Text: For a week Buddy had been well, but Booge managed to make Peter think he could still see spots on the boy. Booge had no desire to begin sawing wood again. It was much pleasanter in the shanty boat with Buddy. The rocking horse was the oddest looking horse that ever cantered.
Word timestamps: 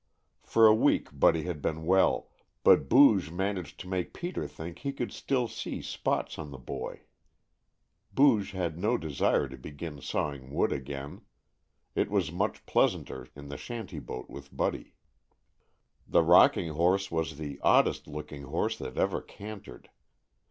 For 0.41 0.65
a 0.65 0.73
week 0.73 1.09
Buddy 1.13 1.43
had 1.43 1.61
been 1.61 1.85
well, 1.85 2.31
but 2.63 2.89
Booge 2.89 3.29
managed 3.29 3.79
to 3.81 3.87
make 3.87 4.15
Peter 4.15 4.47
think 4.47 4.79
he 4.79 4.91
could 4.93 5.11
still 5.11 5.47
see 5.47 5.79
spots 5.83 6.39
on 6.39 6.49
the 6.49 6.57
boy. 6.57 7.01
Booge 8.11 8.49
had 8.49 8.79
no 8.79 8.97
desire 8.97 9.47
to 9.47 9.57
begin 9.59 10.01
sawing 10.01 10.49
wood 10.49 10.71
again. 10.71 11.21
It 11.93 12.09
was 12.09 12.31
much 12.31 12.65
pleasanter 12.65 13.27
in 13.35 13.49
the 13.49 13.57
shanty 13.57 13.99
boat 13.99 14.27
with 14.27 14.57
Buddy. 14.57 14.95
The 16.07 16.23
rocking 16.23 16.69
horse 16.73 17.11
was 17.11 17.37
the 17.37 17.59
oddest 17.61 18.07
looking 18.07 18.45
horse 18.45 18.79
that 18.79 18.97
ever 18.97 19.21
cantered. 19.21 19.91